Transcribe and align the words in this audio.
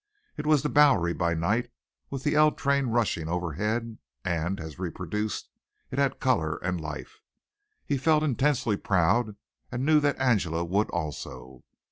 It 0.35 0.47
was 0.47 0.63
the 0.63 0.69
Bowery 0.69 1.13
by 1.13 1.35
night, 1.35 1.69
with 2.09 2.23
the 2.23 2.33
L 2.33 2.51
train 2.51 2.87
rushing 2.87 3.29
overhead 3.29 3.99
and, 4.25 4.59
as 4.59 4.79
reproduced, 4.79 5.47
it 5.91 5.99
had 5.99 6.19
color 6.19 6.55
and 6.63 6.81
life. 6.81 7.21
He 7.85 7.99
felt 7.99 8.23
intensely 8.23 8.77
proud 8.77 9.35
and 9.71 9.85
knew 9.85 9.99
that 9.99 10.19
Angela 10.19 10.65
would 10.65 10.89
also. 10.89 11.63